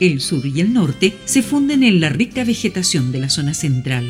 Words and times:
El 0.00 0.20
sur 0.20 0.46
y 0.46 0.60
el 0.60 0.72
norte 0.72 1.16
se 1.24 1.42
funden 1.42 1.82
en 1.82 2.00
la 2.00 2.08
rica 2.08 2.44
vegetación 2.44 3.10
de 3.10 3.18
la 3.18 3.28
zona 3.28 3.52
central. 3.52 4.06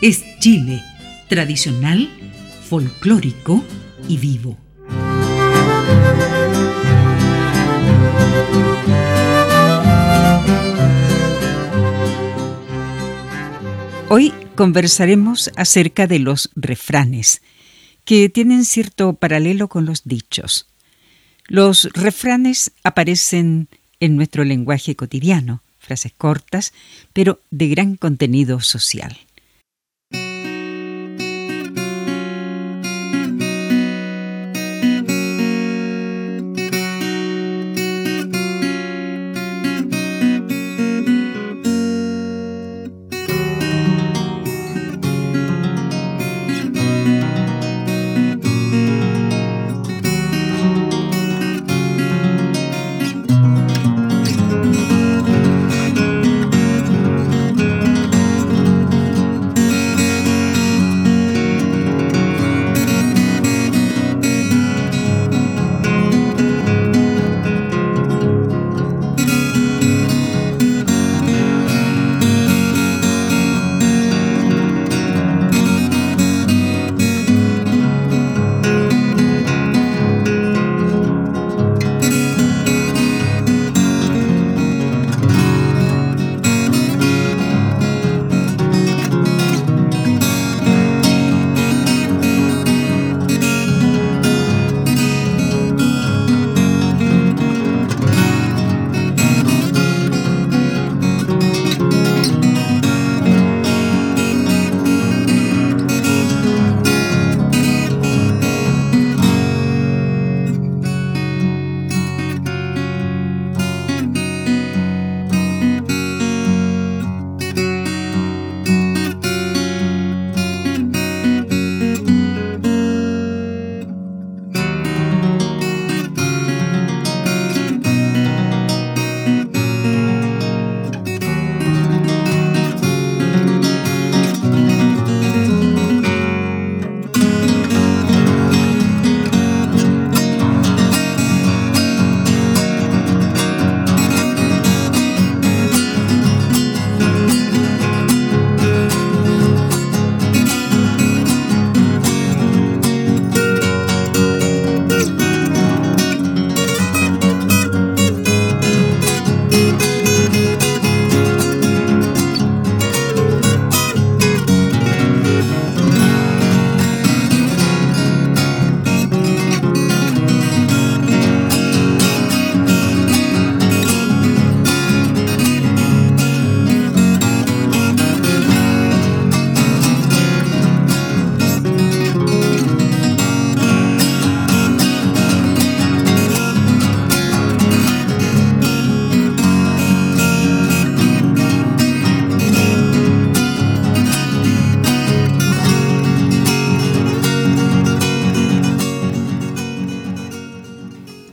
Es 0.00 0.24
Chile, 0.38 0.82
tradicional, 1.28 2.08
folclórico 2.66 3.62
y 4.08 4.16
vivo. 4.16 4.56
Hoy 14.08 14.32
conversaremos 14.54 15.50
acerca 15.54 16.06
de 16.06 16.18
los 16.18 16.50
refranes, 16.56 17.42
que 18.06 18.30
tienen 18.30 18.64
cierto 18.64 19.12
paralelo 19.12 19.68
con 19.68 19.84
los 19.84 20.04
dichos. 20.04 20.66
Los 21.46 21.90
refranes 21.92 22.72
aparecen 22.82 23.68
en 24.00 24.16
nuestro 24.16 24.44
lenguaje 24.44 24.96
cotidiano, 24.96 25.62
frases 25.78 26.12
cortas, 26.16 26.72
pero 27.12 27.40
de 27.50 27.68
gran 27.68 27.96
contenido 27.96 28.60
social. 28.60 29.18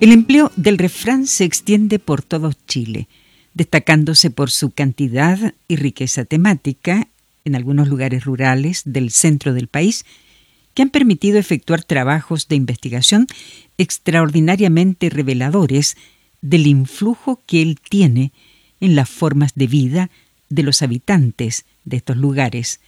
El 0.08 0.14
empleo 0.14 0.54
del 0.56 0.78
refrán 0.78 1.28
se 1.28 1.44
extiende 1.44 2.00
por 2.00 2.22
todo 2.22 2.54
Chile, 2.66 3.10
destacándose 3.54 4.32
por 4.32 4.50
su 4.52 4.72
cantidad 4.72 5.54
y 5.68 5.76
riqueza 5.76 6.24
temática 6.24 7.10
en 7.44 7.58
algunos 7.58 7.90
lugares 7.90 8.24
rurales 8.24 8.84
del 8.86 9.12
centro 9.12 9.54
del 9.54 9.68
país 9.68 10.06
que 10.74 10.82
han 10.82 10.92
permitido 10.92 11.40
efectuar 11.40 11.84
trabajos 11.84 12.48
de 12.48 12.56
investigación 12.56 13.28
extraordinariamente 13.78 15.10
reveladores 15.10 15.98
del 16.40 16.68
influjo 16.68 17.44
que 17.46 17.62
él 17.62 17.78
tiene 17.78 18.32
en 18.80 18.96
las 18.96 19.10
formas 19.10 19.56
de 19.56 19.68
vida 19.68 20.10
de 20.48 20.64
los 20.64 20.84
habitantes 20.84 21.66
de 21.84 21.98
estos 21.98 22.16
lugares, 22.16 22.80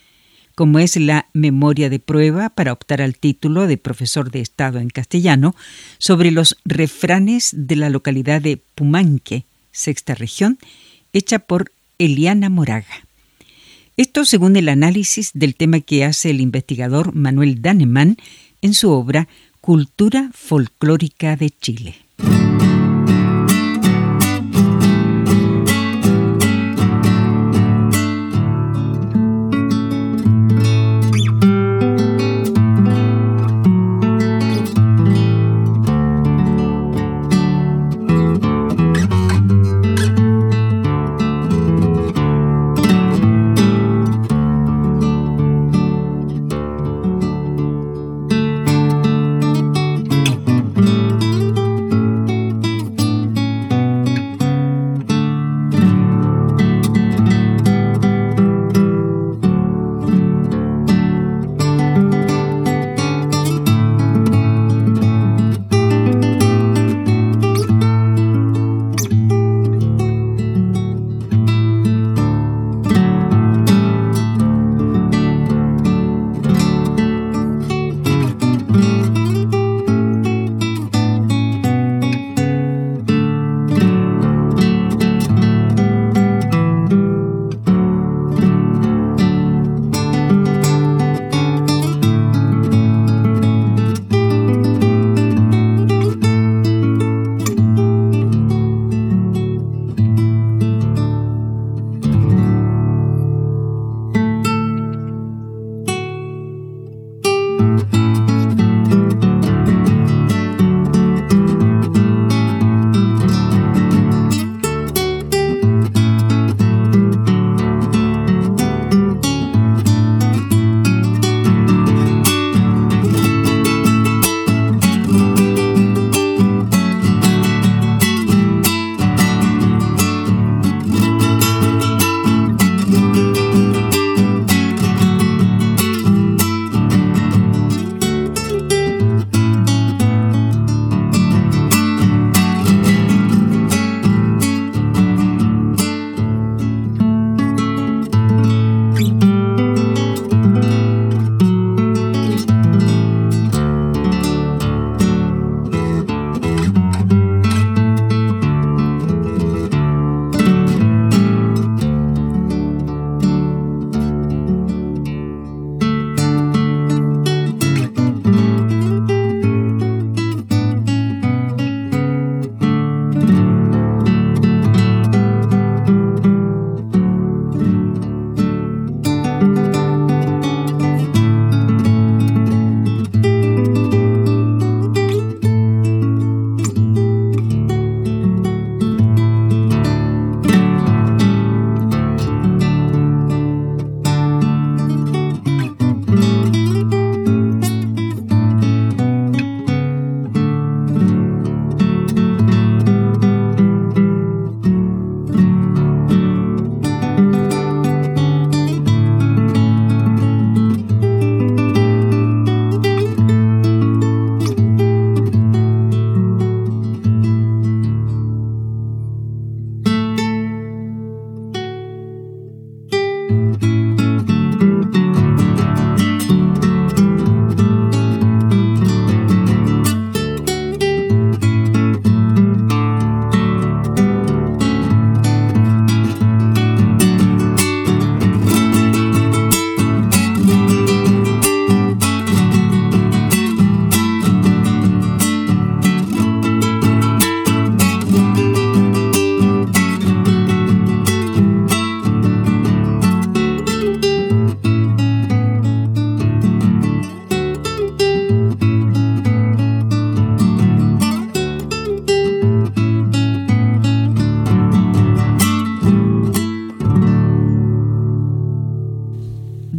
como 0.60 0.80
es 0.80 0.98
la 0.98 1.30
memoria 1.32 1.90
de 1.90 2.00
prueba 2.00 2.50
para 2.50 2.74
optar 2.74 3.02
al 3.02 3.16
título 3.16 3.66
de 3.66 3.78
profesor 3.78 4.30
de 4.30 4.42
Estado 4.42 4.80
en 4.80 4.90
castellano 4.90 5.56
sobre 6.00 6.32
los 6.32 6.58
refranes 6.66 7.52
de 7.54 7.78
la 7.78 7.90
localidad 7.90 8.42
de 8.42 8.58
Pumanque, 8.76 9.46
sexta 9.72 10.16
región, 10.16 10.60
hecha 11.14 11.40
por 11.40 11.72
Eliana 11.98 12.50
Moraga. 12.50 13.08
Esto 13.96 14.26
según 14.26 14.58
el 14.58 14.68
análisis 14.68 15.32
del 15.34 15.56
tema 15.56 15.80
que 15.80 16.04
hace 16.04 16.32
el 16.32 16.42
investigador 16.42 17.16
Manuel 17.16 17.62
Daneman 17.62 18.18
en 18.62 18.74
su 18.74 18.92
obra 18.92 19.30
Cultura 19.62 20.30
Folclórica 20.34 21.38
de 21.38 21.52
Chile. 21.52 22.09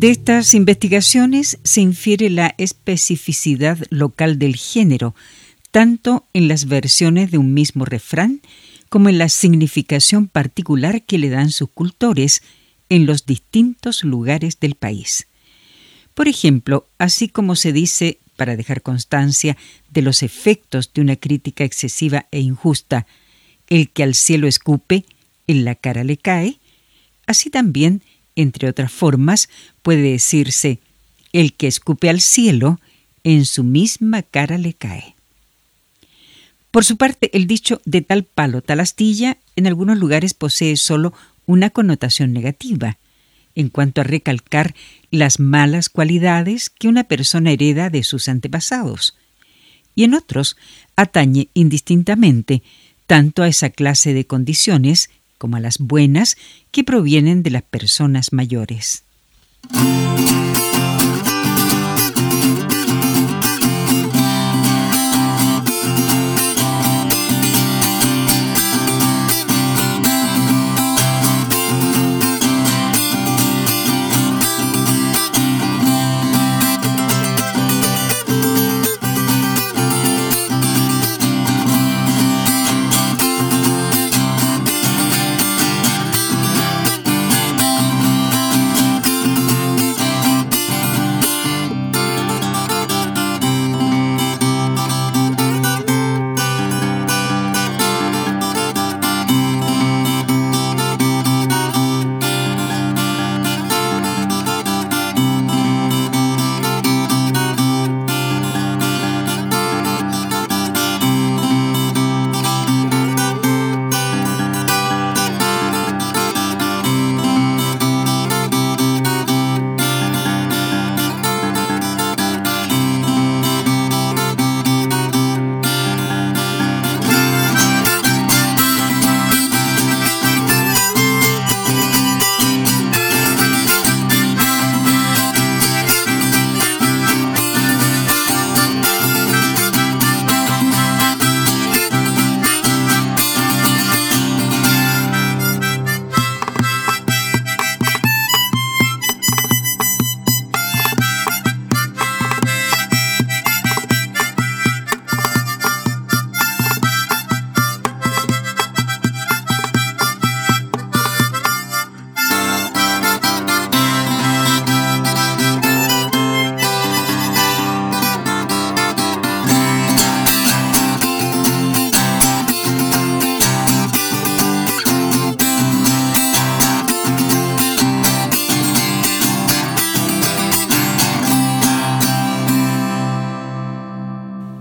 De 0.01 0.09
estas 0.11 0.55
investigaciones 0.55 1.59
se 1.63 1.83
infiere 1.83 2.31
la 2.31 2.55
especificidad 2.57 3.77
local 3.91 4.39
del 4.39 4.57
género, 4.57 5.15
tanto 5.73 6.25
en 6.33 6.49
las 6.49 6.65
versiones 6.69 7.31
de 7.31 7.37
un 7.37 7.53
mismo 7.53 7.85
refrán 7.85 8.41
como 8.89 9.11
en 9.11 9.19
la 9.19 9.29
significación 9.29 10.27
particular 10.27 11.03
que 11.03 11.19
le 11.19 11.29
dan 11.29 11.51
sus 11.51 11.69
cultores 11.69 12.41
en 12.89 13.05
los 13.05 13.27
distintos 13.27 14.03
lugares 14.03 14.59
del 14.59 14.75
país. 14.75 15.27
Por 16.15 16.29
ejemplo, 16.29 16.89
así 16.97 17.29
como 17.29 17.55
se 17.55 17.75
dice, 17.75 18.21
para 18.37 18.57
dejar 18.57 18.81
constancia 18.81 19.59
de 19.91 20.01
los 20.01 20.23
efectos 20.23 20.95
de 20.95 21.03
una 21.03 21.17
crítica 21.17 21.65
excesiva 21.65 22.27
e 22.31 22.41
injusta, 22.41 23.07
el 23.69 23.91
que 23.91 24.03
al 24.03 24.15
cielo 24.15 24.49
escupe, 24.49 25.05
en 25.47 25.67
la 25.67 25.75
cara 25.75 26.05
le 26.05 26.17
cae, 26.17 26.59
así 27.27 27.51
también, 27.51 28.01
entre 28.43 28.69
otras 28.69 28.93
formas, 28.93 29.49
puede 29.83 30.03
decirse, 30.03 30.79
el 31.33 31.53
que 31.53 31.67
escupe 31.67 32.11
al 32.11 32.21
cielo, 32.21 32.81
en 33.25 33.45
su 33.45 33.65
misma 33.65 34.23
cara 34.23 34.59
le 34.59 34.75
cae. 34.75 35.15
Por 36.71 36.85
su 36.85 36.97
parte, 36.97 37.31
el 37.37 37.47
dicho 37.47 37.81
de 37.85 38.01
tal 38.01 38.25
palo, 38.25 38.63
tal 38.63 38.81
astilla, 38.81 39.39
en 39.57 39.67
algunos 39.67 39.99
lugares 39.99 40.35
posee 40.35 40.77
solo 40.77 41.13
una 41.47 41.71
connotación 41.71 42.33
negativa, 42.33 42.99
en 43.55 43.69
cuanto 43.69 44.01
a 44.01 44.05
recalcar 44.05 44.75
las 45.11 45.41
malas 45.41 45.89
cualidades 45.89 46.71
que 46.71 46.89
una 46.89 47.05
persona 47.05 47.51
hereda 47.51 47.91
de 47.91 48.05
sus 48.05 48.29
antepasados, 48.29 49.17
y 49.97 50.05
en 50.05 50.15
otros 50.15 50.57
atañe 50.95 51.49
indistintamente 51.55 52.63
tanto 53.07 53.43
a 53.43 53.49
esa 53.49 53.71
clase 53.71 54.15
de 54.15 54.25
condiciones 54.25 55.11
como 55.41 55.57
a 55.57 55.61
las 55.61 55.79
buenas 55.79 56.37
que 56.71 56.85
provienen 56.85 57.43
de 57.43 57.51
las 57.51 57.63
personas 57.63 58.35
mayores. 58.35 59.05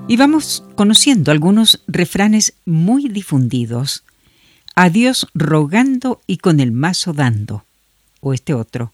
Y 0.09 0.17
vamos 0.17 0.63
conociendo 0.73 1.31
algunos 1.31 1.83
refranes 1.85 2.55
muy 2.65 3.09
difundidos. 3.09 4.03
A 4.73 4.89
Dios 4.89 5.27
rogando 5.35 6.19
y 6.25 6.37
con 6.37 6.59
el 6.59 6.71
mazo 6.71 7.13
dando. 7.13 7.63
O 8.19 8.33
este 8.33 8.55
otro. 8.55 8.91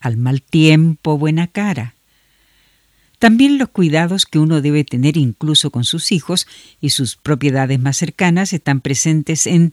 Al 0.00 0.16
mal 0.16 0.42
tiempo 0.42 1.16
buena 1.16 1.46
cara. 1.46 1.94
También 3.20 3.56
los 3.56 3.68
cuidados 3.68 4.26
que 4.26 4.40
uno 4.40 4.60
debe 4.60 4.82
tener 4.82 5.16
incluso 5.16 5.70
con 5.70 5.84
sus 5.84 6.10
hijos 6.10 6.48
y 6.80 6.90
sus 6.90 7.14
propiedades 7.14 7.78
más 7.78 7.96
cercanas 7.96 8.52
están 8.52 8.80
presentes 8.80 9.46
en 9.46 9.72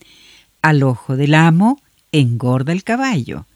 Al 0.62 0.84
ojo 0.84 1.18
del 1.18 1.34
amo 1.34 1.82
engorda 2.12 2.74
el 2.74 2.84
caballo 2.84 3.48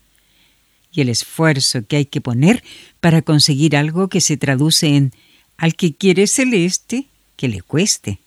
y 0.92 1.02
el 1.02 1.10
esfuerzo 1.10 1.86
que 1.86 1.98
hay 1.98 2.06
que 2.06 2.22
poner 2.22 2.64
para 3.00 3.22
conseguir 3.22 3.78
algo 3.78 4.10
que 4.10 4.20
se 4.20 4.36
traduce 4.36 4.96
en 4.96 5.14
al 5.58 5.76
que 5.76 5.94
quiere 5.94 6.26
celeste 6.26 7.06
que 7.40 7.48
le 7.48 7.62
cueste. 7.62 8.20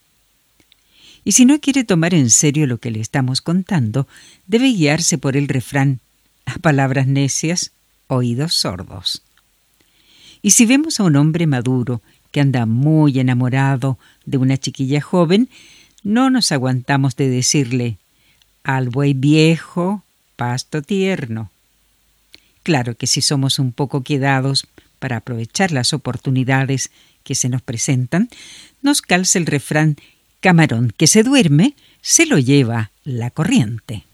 Y 1.23 1.33
si 1.33 1.45
no 1.45 1.61
quiere 1.61 1.85
tomar 1.85 2.15
en 2.15 2.31
serio 2.31 2.67
lo 2.67 2.79
que 2.79 2.91
le 2.91 2.99
estamos 2.99 3.43
contando, 3.43 4.09
debe 4.47 4.69
guiarse 4.69 5.19
por 5.19 5.37
el 5.37 5.49
refrán 5.49 6.01
a 6.47 6.55
palabras 6.55 7.07
necias, 7.07 7.73
oídos 8.07 8.55
sordos. 8.55 9.21
Y 10.41 10.53
si 10.53 10.65
vemos 10.65 10.99
a 10.99 11.05
un 11.05 11.17
hombre 11.17 11.47
maduro 11.47 12.01
que 12.31 12.41
anda 12.41 12.65
muy 12.65 13.21
enamorado 13.21 13.99
de 14.25 14.39
una 14.39 14.57
chiquilla 14.57 15.03
joven, 15.03 15.51
no 16.03 16.31
nos 16.31 16.51
aguantamos 16.51 17.15
de 17.15 17.29
decirle 17.29 17.99
al 18.65 18.89
buey 18.89 19.13
viejo, 19.13 20.03
pasto 20.37 20.81
tierno. 20.81 21.51
Claro 22.63 22.95
que 22.95 23.07
si 23.07 23.21
somos 23.21 23.59
un 23.59 23.73
poco 23.73 24.03
quedados 24.03 24.67
para 24.99 25.19
aprovechar 25.19 25.71
las 25.71 25.93
oportunidades 25.93 26.91
que 27.23 27.35
se 27.35 27.49
nos 27.49 27.63
presentan, 27.63 28.29
nos 28.83 29.03
calza 29.03 29.39
el 29.39 29.47
refrán 29.47 29.97
camarón 30.41 30.93
que 30.97 31.07
se 31.07 31.23
duerme, 31.23 31.75
se 32.01 32.27
lo 32.27 32.39
lleva 32.39 32.91
la 33.05 33.31
corriente. 33.31 34.05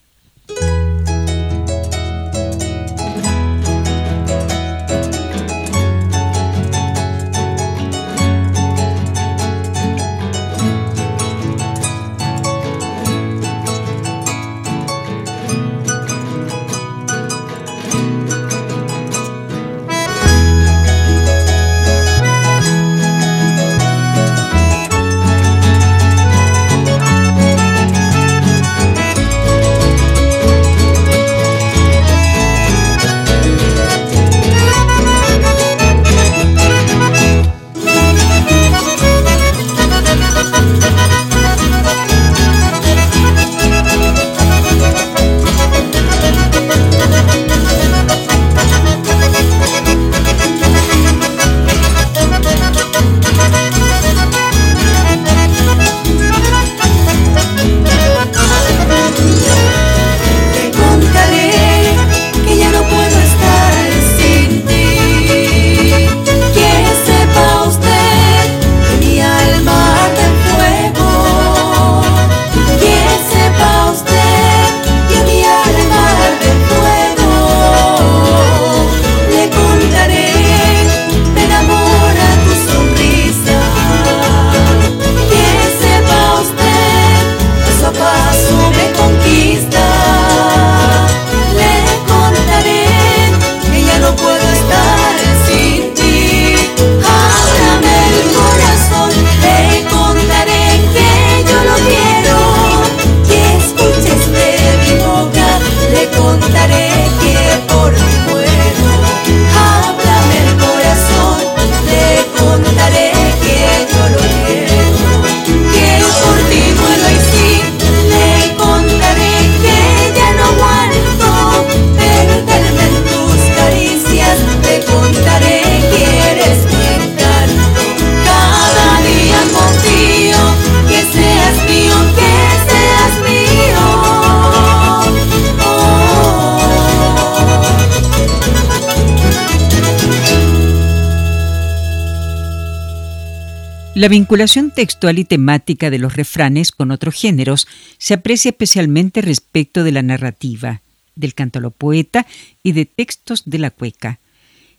La 143.99 144.07
vinculación 144.07 144.71
textual 144.71 145.19
y 145.19 145.25
temática 145.25 145.91
de 145.91 145.99
los 145.99 146.15
refranes 146.15 146.71
con 146.71 146.93
otros 146.93 147.17
géneros 147.17 147.67
se 147.99 148.15
aprecia 148.15 148.51
especialmente 148.51 149.23
respecto 149.23 149.83
de 149.83 149.91
la 149.91 150.03
narrativa, 150.03 150.83
del 151.17 151.35
canto 151.35 151.59
a 151.59 151.63
lo 151.63 151.73
poeta 151.73 152.25
y 152.63 152.71
de 152.71 152.87
textos 152.87 153.43
de 153.45 153.59
la 153.59 153.73
cueca. 153.73 154.21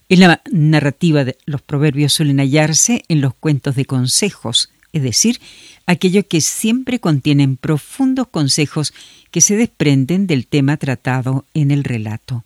En 0.07 0.21
la 0.21 0.41
narrativa 0.49 1.25
de 1.25 1.37
los 1.45 1.61
proverbios 1.61 2.13
suelen 2.13 2.37
hallarse 2.37 3.03
en 3.09 3.19
los 3.19 3.33
cuentos 3.33 3.75
de 3.75 3.83
consejos, 3.83 4.69
es 4.93 5.03
decir, 5.03 5.41
aquellos 5.85 6.23
que 6.29 6.39
siempre 6.39 7.01
contienen 7.01 7.57
profundos 7.57 8.29
consejos 8.29 8.93
que 9.31 9.41
se 9.41 9.57
desprenden 9.57 10.27
del 10.27 10.47
tema 10.47 10.77
tratado 10.77 11.45
en 11.53 11.71
el 11.71 11.83
relato. 11.83 12.45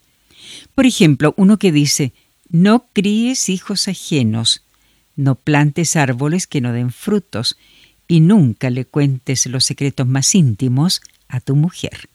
Por 0.74 0.86
ejemplo, 0.86 1.34
uno 1.36 1.56
que 1.56 1.70
dice, 1.70 2.12
no 2.48 2.86
críes 2.92 3.48
hijos 3.48 3.86
ajenos, 3.86 4.63
no 5.16 5.34
plantes 5.34 5.96
árboles 5.96 6.46
que 6.46 6.60
no 6.60 6.72
den 6.72 6.90
frutos, 6.90 7.56
y 8.08 8.20
nunca 8.20 8.70
le 8.70 8.84
cuentes 8.84 9.46
los 9.46 9.64
secretos 9.64 10.06
más 10.06 10.34
íntimos 10.34 11.00
a 11.28 11.40
tu 11.40 11.56
mujer. 11.56 12.08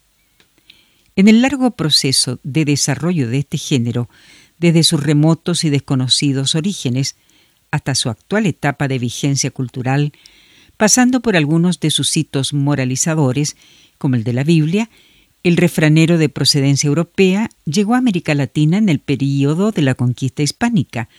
En 1.15 1.27
el 1.27 1.41
largo 1.41 1.72
proceso 1.72 2.39
de 2.44 2.65
desarrollo 2.65 3.27
de 3.27 3.39
este 3.39 3.58
género, 3.58 4.10
desde 4.60 4.84
sus 4.84 5.01
remotos 5.01 5.63
y 5.63 5.70
desconocidos 5.70 6.56
orígenes 6.56 7.15
hasta 7.72 7.96
su 7.96 8.10
actual 8.10 8.46
etapa 8.46 8.88
de 8.88 9.00
vigencia 9.00 9.51
cultural, 9.51 10.13
pasando 10.77 11.22
por 11.22 11.36
algunos 11.36 11.79
de 11.79 11.91
sus 11.91 12.15
hitos 12.15 12.53
moralizadores, 12.53 13.58
como 13.98 14.15
el 14.15 14.24
de 14.24 14.34
la 14.34 14.44
Biblia, 14.44 14.89
el 15.44 15.58
refranero 15.58 16.18
de 16.18 16.29
procedencia 16.29 16.88
europea 16.88 17.50
llegó 17.65 17.96
a 17.96 18.00
América 18.00 18.36
Latina 18.36 18.77
en 18.77 18.89
el 18.89 19.00
período 19.00 19.72
de 19.72 19.82
la 19.82 19.96
conquista 19.96 20.44
hispánica, 20.44 21.10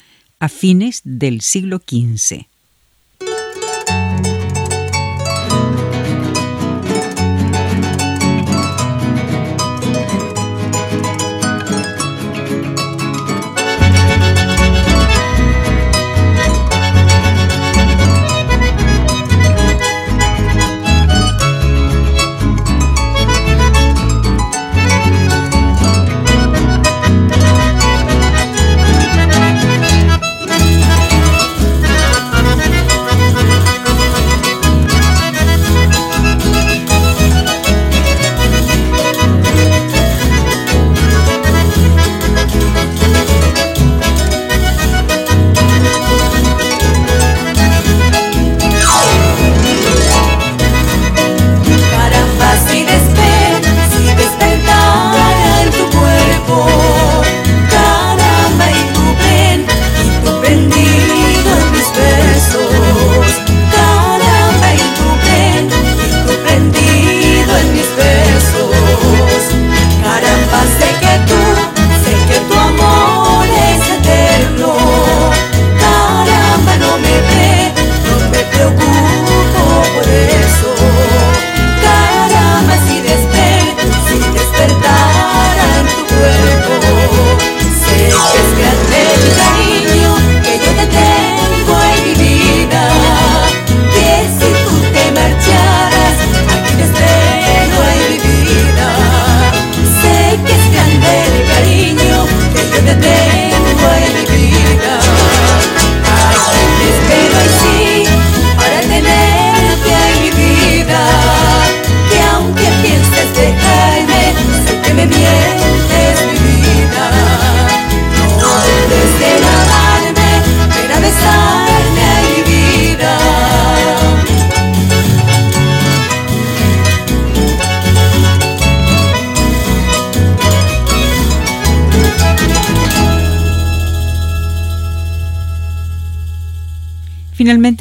a 0.40 0.48
fines 0.48 1.02
del 1.04 1.42
siglo 1.42 1.78
XV. 1.78 2.49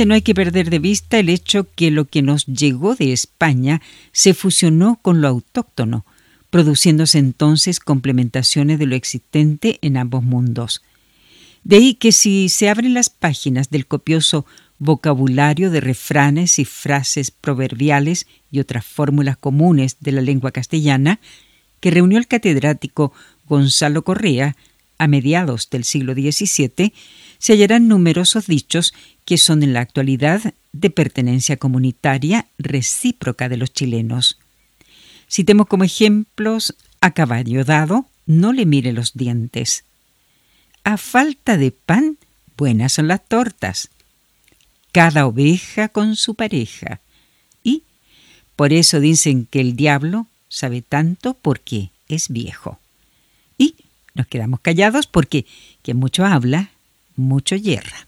No 0.05 0.13
hay 0.13 0.21
que 0.21 0.33
perder 0.33 0.69
de 0.69 0.79
vista 0.79 1.19
el 1.19 1.27
hecho 1.29 1.67
que 1.75 1.91
lo 1.91 2.05
que 2.05 2.21
nos 2.21 2.45
llegó 2.45 2.95
de 2.95 3.11
España 3.11 3.81
se 4.13 4.33
fusionó 4.33 4.97
con 5.01 5.19
lo 5.19 5.27
autóctono, 5.27 6.05
produciéndose 6.49 7.17
entonces 7.17 7.79
complementaciones 7.79 8.79
de 8.79 8.85
lo 8.85 8.95
existente 8.95 9.77
en 9.81 9.97
ambos 9.97 10.23
mundos. 10.23 10.81
De 11.63 11.75
ahí 11.75 11.93
que 11.95 12.13
si 12.13 12.47
se 12.47 12.69
abren 12.69 12.93
las 12.93 13.09
páginas 13.09 13.69
del 13.69 13.87
copioso 13.87 14.45
vocabulario 14.77 15.69
de 15.69 15.81
refranes 15.81 16.59
y 16.59 16.65
frases 16.65 17.31
proverbiales 17.31 18.25
y 18.49 18.61
otras 18.61 18.85
fórmulas 18.85 19.35
comunes 19.35 19.97
de 19.99 20.13
la 20.13 20.21
lengua 20.21 20.51
castellana, 20.51 21.19
que 21.81 21.91
reunió 21.91 22.17
el 22.17 22.27
catedrático 22.27 23.11
Gonzalo 23.47 24.03
Correa 24.03 24.55
a 24.97 25.07
mediados 25.07 25.69
del 25.69 25.83
siglo 25.83 26.13
XVII, 26.13 26.93
se 27.37 27.53
hallarán 27.53 27.87
numerosos 27.87 28.47
dichos 28.47 28.93
que 29.29 29.37
son 29.37 29.61
en 29.61 29.73
la 29.73 29.81
actualidad 29.81 30.55
de 30.71 30.89
pertenencia 30.89 31.57
comunitaria 31.57 32.47
recíproca 32.57 33.47
de 33.47 33.57
los 33.57 33.71
chilenos. 33.71 34.39
Citemos 35.29 35.67
como 35.67 35.83
ejemplos 35.83 36.75
a 36.99 37.11
caballo 37.11 37.63
dado, 37.63 38.07
no 38.25 38.53
le 38.53 38.65
mire 38.65 38.91
los 38.91 39.13
dientes. 39.13 39.83
A 40.83 40.97
falta 40.97 41.57
de 41.57 41.69
pan, 41.69 42.17
buenas 42.57 42.93
son 42.93 43.07
las 43.07 43.23
tortas. 43.23 43.89
Cada 44.93 45.27
oveja 45.27 45.89
con 45.89 46.15
su 46.15 46.33
pareja. 46.33 46.99
Y 47.63 47.83
por 48.55 48.73
eso 48.73 48.99
dicen 48.99 49.45
que 49.45 49.61
el 49.61 49.75
diablo 49.75 50.25
sabe 50.47 50.81
tanto 50.81 51.35
porque 51.35 51.91
es 52.07 52.29
viejo. 52.29 52.79
Y 53.59 53.75
nos 54.15 54.25
quedamos 54.25 54.61
callados 54.61 55.05
porque 55.05 55.45
quien 55.83 55.97
mucho 55.97 56.25
habla, 56.25 56.71
mucho 57.15 57.55
hierra. 57.55 58.07